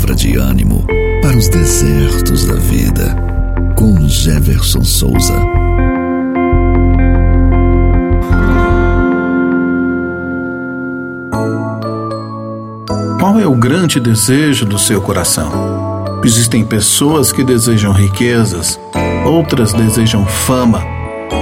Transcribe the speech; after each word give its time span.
de 0.00 0.36
ânimo 0.36 0.84
para 1.20 1.36
os 1.36 1.48
desertos 1.48 2.46
da 2.46 2.54
vida, 2.54 3.14
com 3.76 4.08
Jefferson 4.08 4.82
Souza. 4.82 5.34
Qual 13.20 13.38
é 13.38 13.46
o 13.46 13.54
grande 13.54 14.00
desejo 14.00 14.64
do 14.64 14.78
seu 14.78 15.02
coração? 15.02 16.02
Existem 16.24 16.64
pessoas 16.64 17.30
que 17.30 17.44
desejam 17.44 17.92
riquezas, 17.92 18.80
outras 19.26 19.74
desejam 19.74 20.24
fama 20.24 20.82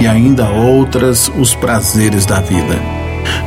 e 0.01 0.07
ainda 0.07 0.49
outras 0.49 1.31
os 1.39 1.55
prazeres 1.55 2.25
da 2.25 2.41
vida. 2.41 2.79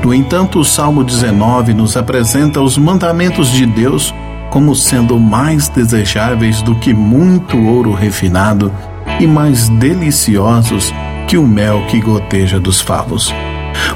No 0.02 0.12
entanto, 0.12 0.58
o 0.58 0.64
Salmo 0.64 1.04
19 1.04 1.74
nos 1.74 1.96
apresenta 1.96 2.60
os 2.60 2.78
mandamentos 2.78 3.52
de 3.52 3.66
Deus 3.66 4.12
como 4.52 4.76
sendo 4.76 5.18
mais 5.18 5.70
desejáveis 5.70 6.60
do 6.60 6.74
que 6.74 6.92
muito 6.92 7.58
ouro 7.58 7.94
refinado 7.94 8.70
e 9.18 9.26
mais 9.26 9.70
deliciosos 9.70 10.92
que 11.26 11.38
o 11.38 11.46
mel 11.46 11.86
que 11.86 11.98
goteja 11.98 12.60
dos 12.60 12.78
favos. 12.78 13.34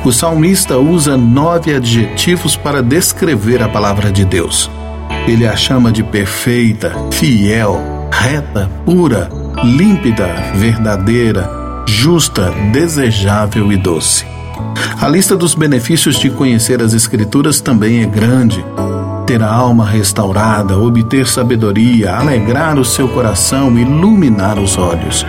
O 0.02 0.10
salmista 0.10 0.78
usa 0.78 1.14
nove 1.14 1.74
adjetivos 1.74 2.56
para 2.56 2.82
descrever 2.82 3.62
a 3.62 3.68
palavra 3.68 4.10
de 4.10 4.24
Deus. 4.24 4.70
Ele 5.28 5.46
a 5.46 5.54
chama 5.54 5.92
de 5.92 6.02
perfeita, 6.02 6.90
fiel, 7.12 7.78
reta, 8.10 8.70
pura, 8.86 9.28
límpida, 9.62 10.26
verdadeira, 10.54 11.50
justa, 11.86 12.50
desejável 12.72 13.70
e 13.70 13.76
doce. 13.76 14.24
A 15.02 15.06
lista 15.06 15.36
dos 15.36 15.54
benefícios 15.54 16.18
de 16.18 16.30
conhecer 16.30 16.80
as 16.80 16.94
Escrituras 16.94 17.60
também 17.60 18.00
é 18.00 18.06
grande 18.06 18.64
ter 19.26 19.42
a 19.42 19.52
alma 19.52 19.84
restaurada, 19.84 20.78
obter 20.78 21.26
sabedoria, 21.26 22.14
alegrar 22.14 22.78
o 22.78 22.84
seu 22.84 23.08
coração, 23.08 23.76
iluminar 23.76 24.56
os 24.56 24.78
olhos. 24.78 25.26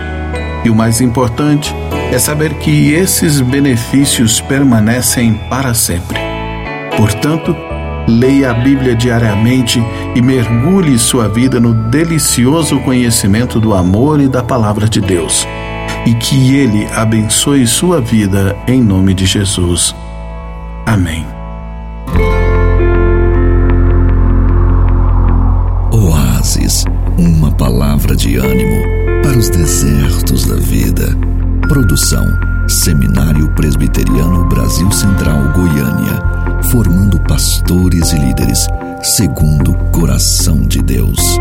E 0.64 0.70
o 0.70 0.74
mais 0.74 1.00
importante 1.00 1.74
é 2.12 2.18
saber 2.18 2.54
que 2.54 2.92
esses 2.92 3.40
benefícios 3.40 4.40
permanecem 4.40 5.34
para 5.50 5.74
sempre. 5.74 6.16
Portanto, 6.96 7.54
leia 8.06 8.52
a 8.52 8.54
Bíblia 8.54 8.94
diariamente 8.94 9.82
e 10.14 10.22
mergulhe 10.22 10.96
sua 10.98 11.28
vida 11.28 11.58
no 11.58 11.74
delicioso 11.74 12.78
conhecimento 12.80 13.60
do 13.60 13.74
amor 13.74 14.20
e 14.20 14.28
da 14.28 14.42
palavra 14.42 14.88
de 14.88 15.00
Deus. 15.00 15.46
E 16.06 16.14
que 16.14 16.54
Ele 16.56 16.86
abençoe 16.94 17.66
sua 17.66 18.00
vida 18.00 18.56
em 18.66 18.80
nome 18.80 19.12
de 19.12 19.26
Jesus. 19.26 19.94
Amém. 20.86 21.37
Uma 27.18 27.50
palavra 27.50 28.14
de 28.14 28.36
ânimo 28.36 28.82
para 29.22 29.36
os 29.36 29.48
desertos 29.48 30.46
da 30.46 30.54
vida. 30.54 31.08
Produção 31.68 32.24
Seminário 32.68 33.48
Presbiteriano 33.54 34.46
Brasil 34.46 34.90
Central 34.92 35.52
Goiânia, 35.52 36.62
formando 36.70 37.18
pastores 37.20 38.12
e 38.12 38.18
líderes 38.18 38.68
segundo 39.02 39.72
o 39.72 39.90
coração 39.90 40.62
de 40.66 40.80
Deus. 40.80 41.38